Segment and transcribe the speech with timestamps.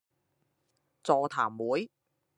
[1.03, 1.91] 座談會